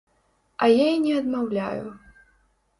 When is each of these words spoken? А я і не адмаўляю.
А 0.57 0.65
я 0.71 0.87
і 0.95 0.97
не 1.05 1.13
адмаўляю. 1.21 1.87